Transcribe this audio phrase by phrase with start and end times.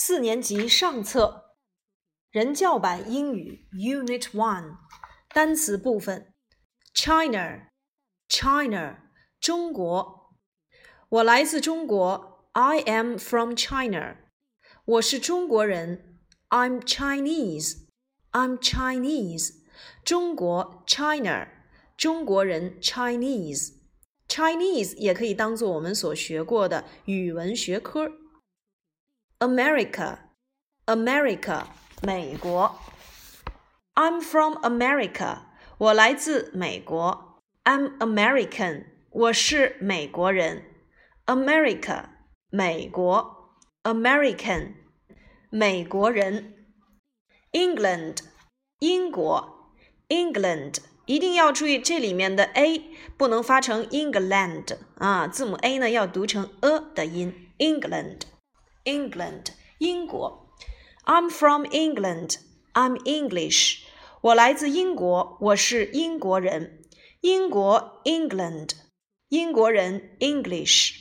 [0.00, 1.56] 四年级上册
[2.30, 4.76] 人教版英语 Unit One
[5.34, 6.32] 单词部分
[6.94, 7.70] China
[8.28, 10.36] China 中国，
[11.08, 14.18] 我来自中国，I am from China。
[14.84, 16.20] 我是中国人
[16.50, 17.88] ，I'm Chinese。
[18.30, 19.56] I'm Chinese。
[20.04, 21.48] 中国 China，
[21.96, 23.72] 中国人 Chinese。
[24.28, 28.12] Chinese 也可以当做我们所学过的语文学科。
[29.43, 30.19] America,
[30.85, 31.65] America，
[32.01, 32.79] 美国。
[33.93, 35.39] I'm from America，
[35.77, 37.41] 我来自美国。
[37.65, 40.63] I'm American，我是美国人。
[41.25, 42.05] America，
[42.49, 43.57] 美国。
[43.83, 44.75] American，
[45.49, 46.69] 美国人。
[47.51, 48.19] England，
[48.79, 49.73] 英国。
[50.07, 52.81] England，一定要注意这里面的 a
[53.17, 57.51] 不能发成 England 啊，字母 a 呢要读成 a 的音。
[57.57, 58.21] England。
[58.87, 60.49] England，英国。
[61.05, 62.37] I'm from England.
[62.73, 63.83] I'm English.
[64.21, 66.81] 我来自英国，我是英国人。
[67.21, 68.71] 英国 England，
[69.29, 70.95] 英国人 English。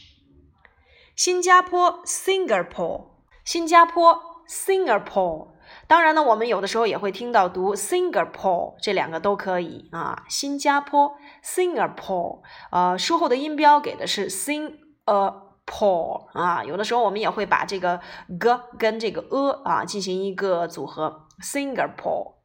[1.15, 3.07] 新加坡 Singapore，
[3.45, 5.53] 新加坡 Singapore。
[5.87, 10.25] 当然呢，我们有的时候也会听到读 Singapore，这两个都可以啊。
[10.29, 15.46] 新加坡 Singapore，呃，书后的音标给的是 sing a。
[15.68, 18.00] Paul 啊，有的时候我们也会把这个
[18.40, 21.28] g 跟这个 a 啊进行一个组合。
[21.44, 22.36] Singapore，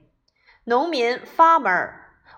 [0.64, 1.90] 农民 Farmer，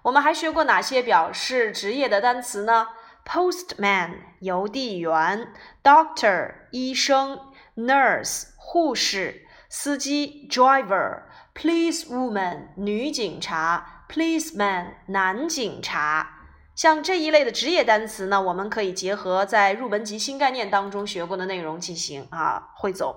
[0.02, 2.88] 我们还学过哪些表示职业的单词呢
[3.26, 5.52] ？Postman 邮递员
[5.82, 7.38] ，Doctor 医生
[7.76, 16.35] ，Nurse 护士，司机 Driver，Policewoman 女警察，Policeman 男警察。
[16.76, 23.16] 像这一类的职业单词呢，我们可以结合在入门级新概念当中学过的内容进行啊汇总。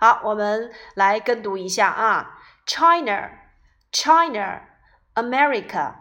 [0.00, 3.30] 好，我们来跟读一下啊：China,
[3.92, 4.62] China,
[5.14, 5.96] America,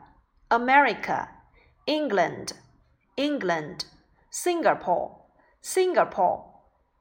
[0.47, 1.27] America,
[1.85, 2.53] England,
[3.17, 3.81] England,
[4.31, 5.25] Singapore,
[5.61, 6.45] Singapore,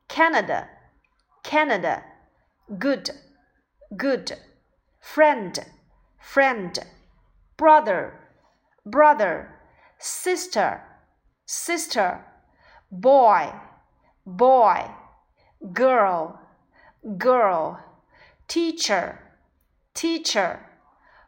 [0.08, 0.66] Canada,
[1.44, 2.02] Canada,
[2.66, 3.10] good,
[3.96, 4.32] good,
[5.00, 5.64] friend,
[6.20, 6.82] friend,
[7.56, 8.14] brother,
[8.84, 9.46] brother
[10.01, 10.81] sister,
[11.45, 12.19] sister,
[12.89, 13.51] boy,
[14.25, 14.83] boy,
[15.73, 16.39] girl,
[17.17, 17.79] girl,
[18.47, 19.19] teacher,
[19.93, 20.59] teacher,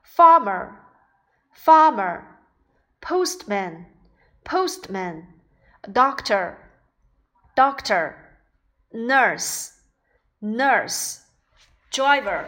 [0.03, 0.75] farmer,
[1.53, 2.23] farmer,
[3.01, 3.85] postman,
[4.43, 5.27] postman,
[5.91, 6.57] doctor,
[7.55, 8.15] doctor,
[8.93, 9.71] nurse,
[10.41, 11.19] nurse,
[11.91, 12.45] driver,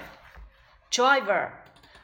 [0.91, 1.52] driver。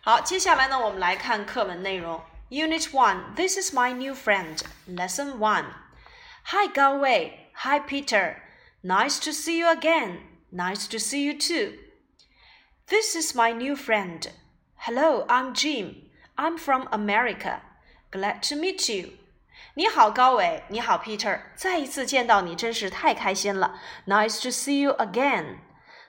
[0.01, 2.21] 好，接下来呢，我们来看课文内容。
[2.51, 4.63] Unit 1 This is my new friend.
[4.87, 5.65] Lesson 1
[6.45, 7.49] Hi, Galway.
[7.63, 8.37] Hi, Peter.
[8.83, 10.19] Nice to see you again.
[10.51, 11.73] Nice to see you too.
[12.87, 14.31] This is my new friend.
[14.75, 16.03] Hello, I'm Jim.
[16.37, 17.61] I'm from America.
[18.11, 19.13] Glad to meet you.
[19.73, 20.63] 你好，高伟。
[20.69, 21.41] 你好，Peter。
[21.55, 23.79] 再一次见到你，真是太开心了。
[24.05, 25.57] Nice to see you again.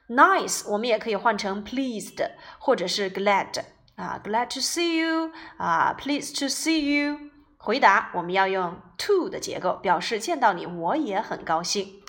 [0.08, 2.30] Nice，我们也可以换成 pleased，
[2.60, 3.64] 或者是 glad。
[3.96, 7.18] 啊，glad to see you 啊，pleased to see you。
[7.56, 12.02] 回答我们要用 to 的结构，表示见到你我也很高兴。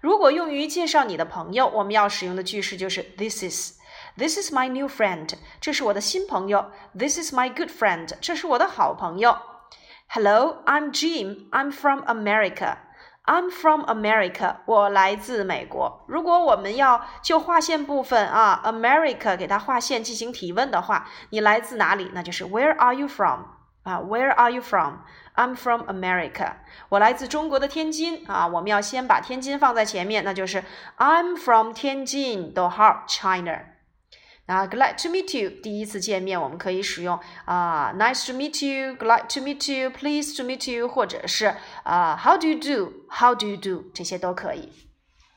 [0.00, 5.30] 如果用于介绍你的朋友，我们要使用的句式就是 this is。This is my new friend，
[5.60, 6.72] 这是我的新朋友。
[6.98, 9.38] This is my good friend，这是我的好朋友。
[10.08, 12.78] Hello，I'm Jim，I'm from America。
[13.25, 16.05] I'm from America，我来自美国。
[16.07, 22.11] 如果我们要就划线部分啊，America 给它划线进行提问的话，你来自哪里？
[22.13, 23.41] 那就是 Where are you from？
[23.83, 26.53] 啊，Where are you from？I'm from America。
[26.89, 28.45] 我来自中国的天津啊。
[28.47, 30.63] 我们要先把天津放在前面，那就是
[30.97, 33.59] I'm from 天津，逗号 China。
[34.46, 41.54] 啊，glad to meet you，第一次见面我们可以使用啊，nice to meet you，glad to meet you，pleased to meet you，或者是
[41.84, 44.72] 啊，how do you do，how do you do，这些都可以。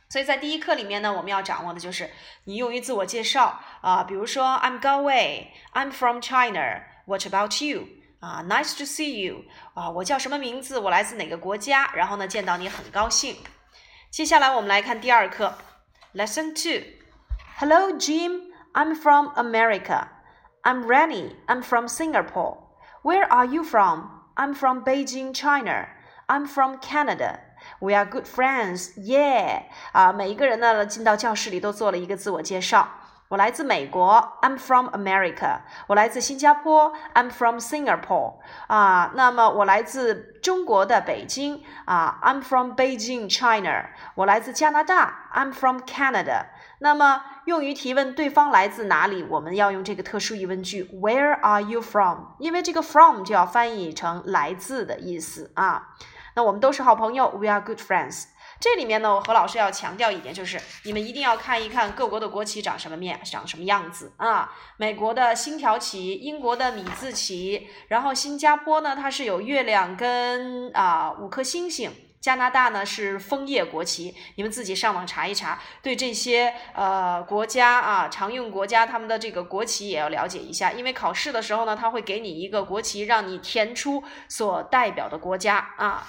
[0.09, 2.09] 所以在第一课里面呢，我们要掌握的就是
[2.45, 7.87] 你用于自我介绍啊，比如说 I'm Gao Wei，I'm from China，What about you？
[8.19, 9.43] 啊，Nice to see you，
[9.75, 10.79] 啊，我叫什么名字？
[10.79, 11.91] 我来自哪个国家？
[11.93, 13.35] 然后呢，见到你很高兴。
[14.09, 15.55] 接下来我们来看第二课，
[16.15, 18.46] Lesson Two，Hello Jim。
[18.73, 20.09] I'm from America.
[20.63, 21.35] I'm Rennie.
[21.47, 22.57] I'm from Singapore.
[23.03, 24.09] Where are you from?
[24.35, 25.87] I'm from Beijing, China.
[26.27, 27.39] I'm from Canada.
[27.79, 28.91] We are good friends.
[28.97, 29.63] Yeah.
[29.91, 32.87] 啊，每一个人呢进到教室里都做了一个自我介绍。
[33.28, 35.58] 我来自美国，I'm from America。
[35.86, 38.36] 我来自新加坡，I'm from Singapore。
[38.68, 43.90] 啊，那么我来自中国的北京，啊，I'm from Beijing, China。
[44.14, 46.46] 我来自加拿大，I'm from Canada。
[46.78, 52.28] 那么用于提问对方来自哪里，我们要用这个特殊疑问句 Where are you from？
[52.38, 55.88] 因为这个 from 就要翻译成来自的意思啊。
[56.34, 58.24] 那我们都是好朋友，We are good friends。
[58.60, 64.52] 这里面呢，我何老师要强调一点，就是你们一定要看一看各国的国旗长什么面，长什么样子啊。
[64.76, 71.90] 美国的星条旗，英国的米字旗，然后新加坡呢，它是有月亮跟啊五颗星星。
[72.20, 86.08] 加拿大呢是枫叶国旗，你们自己上网查一查，对这些呃国家啊常用国家他们的这个国旗也要了解一下，因为考试的时候呢，他会给你一个国旗，让你填出所代表的国家啊。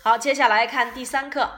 [0.00, 1.50] 好，接下来看第三课。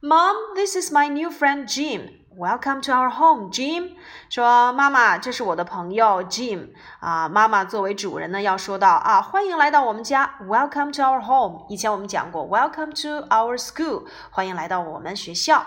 [0.00, 2.08] Mom, this is my new friend Jim.
[2.34, 3.96] Welcome to our home, Jim.
[4.30, 7.28] 说妈妈，这是我的朋友 Jim 啊。
[7.28, 10.36] 妈妈作为主人呢，要说到啊，欢迎来到我们家。
[10.40, 11.66] Welcome to our home.
[11.68, 14.06] 以前我们讲过，Welcome to our school.
[14.30, 15.66] 欢迎来到我们学校。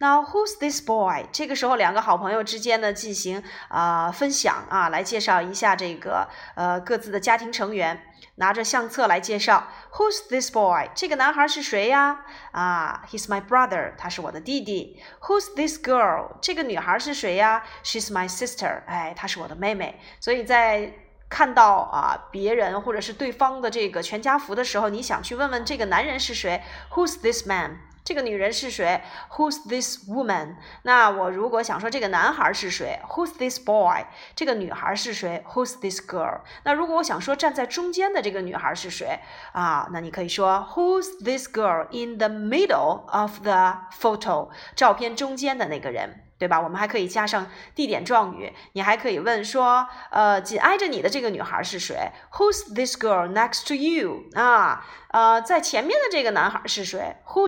[0.00, 1.26] Now who's this boy？
[1.32, 8.00] 这个时候，两个好朋友之间呢进行啊分享啊，来介绍一下这个呃各自的家庭成员。
[8.38, 10.88] 拿着相册来介绍，Who's this boy？
[10.94, 12.24] 这个男孩是谁呀？
[12.52, 15.02] 啊，He's my brother，他是我的弟弟。
[15.20, 16.36] Who's this girl？
[16.40, 20.00] 这个女孩是谁呀？She's my sister，哎，她是我的妹妹。
[20.20, 20.92] 所以在
[21.28, 26.62] 看到啊别人或者是对方的这个全家福的时候，你想去问问这个男人是谁
[26.92, 27.80] ？Who's this man？
[28.08, 29.02] 这个女人是谁
[29.32, 30.56] ？Who's this woman？
[30.80, 34.06] 那我如果想说这个男孩是谁？Who's this boy？
[34.34, 36.40] 这个女孩是谁？Who's this girl？
[36.62, 39.20] 那如果我想说站在中间的这个女孩是谁
[39.52, 39.90] 啊？
[39.92, 44.48] 那你可以说 Who's this girl in the middle of the photo？
[44.74, 46.58] 照片中间的那个人，对吧？
[46.62, 54.24] 我们还可以加上地点状语，你还可以问说，呃，紧挨着你的这个女孩是谁？Who's this girl next to you？
[54.32, 57.46] 啊，呃，在前面的这个男孩是谁？Who？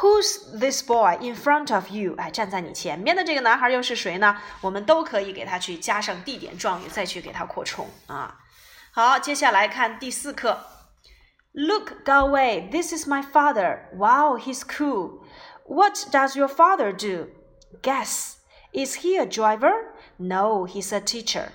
[0.00, 2.14] Who's this boy in front of you？
[2.18, 4.36] 哎，站在你前面的这个男孩又是谁呢？
[4.60, 8.36] 我们都可以给他去加上地点状语，再去给他扩充啊。
[8.92, 10.66] 好，接下来看第四课。
[11.52, 13.88] Look, Gao Wei, this is my father.
[13.94, 15.24] Wow, he's cool.
[15.64, 17.28] What does your father do?
[17.80, 18.34] Guess.
[18.72, 19.72] Is he a driver?
[20.18, 21.48] No, he's a teacher.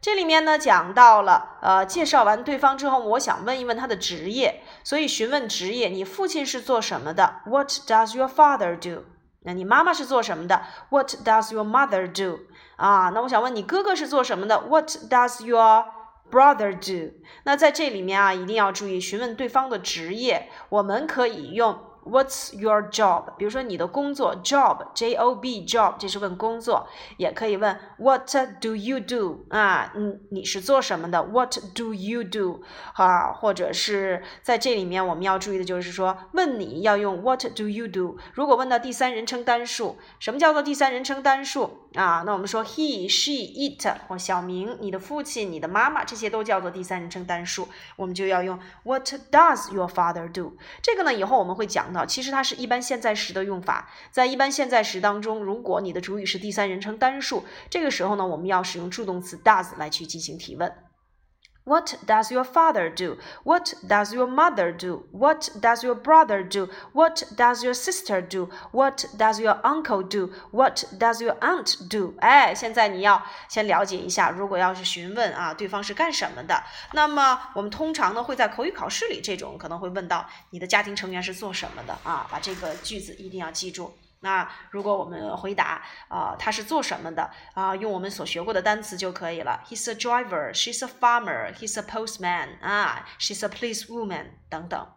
[0.00, 5.88] 这里面呢讲到了，呃，介绍完对方之后，我想问一问他的职业，所以询问职业。
[5.88, 9.04] 你父亲是做什么的？What does your father do？
[9.44, 12.40] 那你妈妈是做什么的？What does your mother do？
[12.76, 15.84] 啊，那我想问你哥哥是做什么的？What does your
[16.30, 17.14] brother do？
[17.44, 21.91] 那在这里面啊，一定要注意询问对方的职业，我们可以用。
[22.04, 23.36] What's your job？
[23.36, 28.28] 比如说你的工作，job，J O B，job，这是问工作，也可以问 What
[28.60, 29.44] do you do？
[29.50, 32.62] 啊，嗯，你是做什么的？What do you do？
[32.94, 38.16] 啊，或者是在这里面我们要注意的就是说，问你要用 What do you do？
[38.34, 41.81] 如果问到第三人称单数，什么叫做第三人称单数？
[41.94, 50.56] 啊，那我们说 He、She、It 或小明，你的父亲、你的妈妈，这些都叫做第三人称单数，我们就要用 What does your father do？
[50.82, 52.06] 这个呢，以后我们会讲到。
[52.06, 60.72] 其实它是一般现在时的用法，在一般现在时当中，如果你的主语是第三人称单数，这个时候呢，我们要使用助动词 does 来去进行提问。
[61.64, 63.18] What does your father do?
[63.44, 65.04] What does your mother do?
[65.12, 66.68] What does your brother do?
[66.92, 68.48] What does your sister do?
[68.72, 70.30] What does your uncle do?
[70.50, 72.14] What does your aunt do?
[72.18, 76.64] 哎，现在你要先了解一下，如果要是询问啊，对方是干什么的，
[76.94, 83.94] 那么我们通常呢会在口语考试里，这种可能会问到你的家庭成员是做什么的啊，把这个句子一定要记住。
[84.22, 87.74] 那如果我们回答啊，他是做什么的啊？
[87.76, 89.62] 用我们所学过的单词就可以了。
[89.68, 90.54] He's a driver.
[90.54, 91.52] She's a farmer.
[91.54, 92.60] He's a postman.
[92.60, 94.88] 啊，She's a policewoman 等等。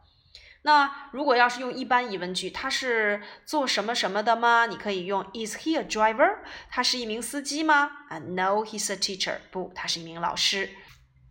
[0.62, 4.68] 那如果要是用一般疑问句，他是做什么什么的吗？
[4.68, 6.38] 你可以用 Is he a driver？
[6.70, 7.92] 他是一名司机吗？
[8.10, 9.38] 啊，No，he's a teacher。
[9.52, 10.70] 不，他是一名老师。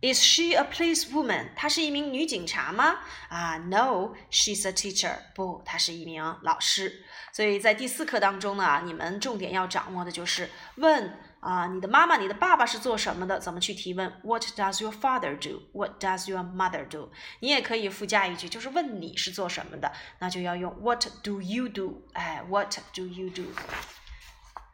[0.05, 1.47] Is she a policewoman？
[1.55, 2.99] 她是一名女警察吗？
[3.29, 5.15] 啊，No，she's a teacher。
[5.33, 7.03] 不，她是一名老师。
[7.31, 11.17] 所以在第四课当中呢，你们重点要掌握的就是问。
[11.39, 13.39] 啊，你的妈妈、你的爸爸是做什么的？
[13.39, 15.61] 怎么去提问？What does your father do?
[15.73, 17.11] What does your mother do?
[17.39, 22.01] 你也可以附加一句，就是问你是做什么的，那就要用 What do you do?
[22.13, 23.43] 哎，What do you do?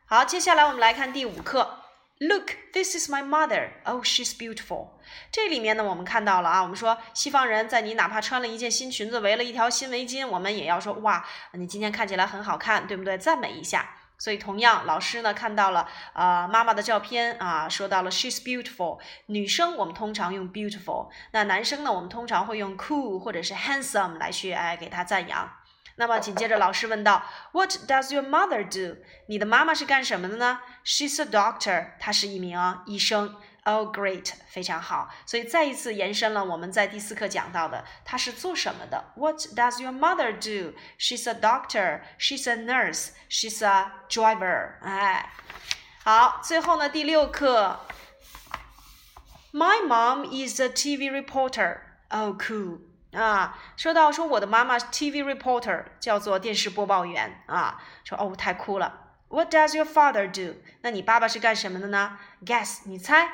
[0.06, 1.81] 好，接下来我们来看第五课。
[2.24, 3.72] Look, this is my mother.
[3.84, 4.90] Oh, she's beautiful.
[5.32, 13.18] 这里面呢，我们看到了啊，我们说西方人在你哪怕穿了一件新裙子，围了一条新围巾，我们也要说哇，你今天看起来很好看，对不对？
[13.18, 13.96] 赞美一下。
[14.20, 19.00] 所以，同样，老师呢看到了呃妈妈的照片啊，说到了 she's beautiful。
[19.26, 25.52] 女生我们通常用 beautiful，那男生呢，我们通常会用 cool 或者是 handsome 来去哎给他赞扬。
[25.96, 28.98] 那么紧接着老师问道，What does your mother do？
[29.28, 33.36] 你的妈妈是干什么的呢？She's a doctor，她是一名医生。
[33.64, 35.14] Oh, great，非常好。
[35.28, 40.76] 所以再一次延伸了我们在第四课讲到的，她是做什么的？What does your mother do?
[40.98, 42.02] She's a doctor.
[42.18, 43.10] She's a nurse.
[43.30, 44.80] She's a driver.
[44.82, 45.32] 哎，
[46.04, 47.82] 好，最后呢，第六课。
[49.54, 51.82] My mom is a TV reporter.
[52.10, 52.80] Oh, cool.
[53.14, 59.10] 啊，说到说我的妈妈 TV reporter 叫做电视播报员啊，说哦太酷了。
[59.28, 60.60] What does your father do？
[60.82, 63.30] 那你爸爸是干什么的呢？Guess，你猜。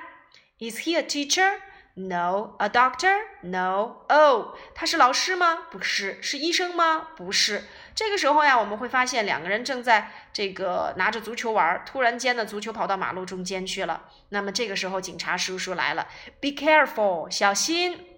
[0.60, 1.60] Is he a teacher?
[1.96, 2.56] No.
[2.60, 3.16] A doctor?
[3.42, 4.06] No.
[4.08, 5.66] Oh，他是老师吗？
[5.72, 6.22] 不是。
[6.22, 7.08] 是医生吗？
[7.16, 7.64] 不是。
[7.96, 14.04] 这个时候呀，我们会发现两个人正在这个拿着足球玩，突然间呢，足球跑到马路中间去了。
[14.30, 16.08] 那么这个时候，警察叔叔来了。
[16.40, 18.17] Be careful，小心。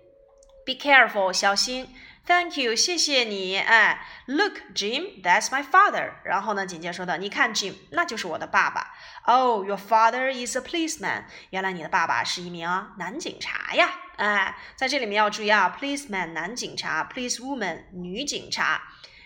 [0.69, 1.87] Be careful，小心。
[2.27, 3.57] Thank you，谢谢你。
[3.57, 6.11] 哎，Look, Jim, that's my father。
[6.23, 8.93] 然后呢，紧接着说的，你看，Jim，那就是我的爸爸。
[9.23, 11.23] Oh, your father is a policeman。
[11.49, 13.89] 原来你的爸爸是一名男警察呀。
[14.17, 18.79] 哎，在这里面要注意啊，policeman 男警察，policewoman 女警察。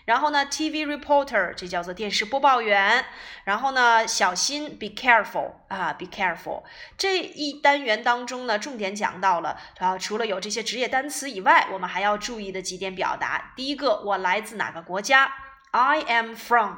[0.04, 3.04] 然后呢，TV reporter 这叫做电视播报员。
[3.44, 6.62] 然后呢，小心，be careful 啊，be careful。
[6.96, 13.52] 这一单元当中呢，重点讲到了啊，除了有这些职业单词以外，我们还要注意的几点表达。
[13.56, 15.32] 第一个，我来自哪个国家
[15.70, 16.76] ？I am from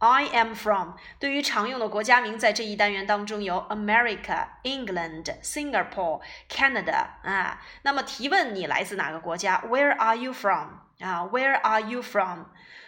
[0.00, 0.94] I am from。
[1.18, 7.60] 对于常用的国家名，在这一单元当中有 America、England、Singapore、Canada 啊。
[7.82, 10.68] 那么提问，你来自哪个国家？Where are you from？
[11.00, 12.44] 啊，Where are you from？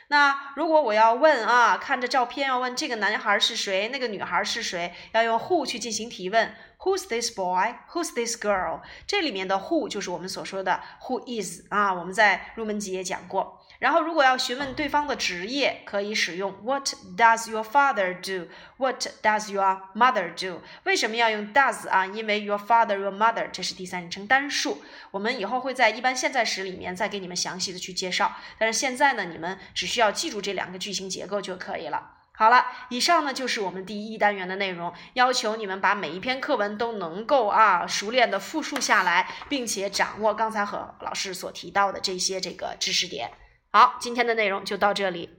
[0.09, 6.55] 那如果我要问啊，看着照片要问这个男孩是谁，那个女孩是谁，要用 who 去进行提问。
[6.79, 7.77] Who's this boy?
[7.91, 8.81] Who's this girl?
[9.07, 13.61] 这里面的 who 就是我们所说的 who is 啊，我们在入门级也讲过。
[13.83, 18.47] 然后，如果要询问对方的职业，可以使用 What does your father do?
[18.77, 20.63] What does your mother do?
[20.85, 22.07] 为什么要用 does 啊？
[22.07, 24.85] 因为 your father, your mother 这是第三人称单数。
[25.11, 28.37] 我们以后会在一般现在时里面再给你们详细的去介绍。
[28.57, 32.19] 但是现在呢，你们只需要记住这两个句型结构就可以了。
[32.31, 43.29] 好了，以上呢就是我们第一单元的内容，要求你们把每一篇课文都能够啊熟练的复述下来，并且掌握刚才和老师所提到的这些这个知识点。
[43.75, 45.31] 好，今天的内容就到这里。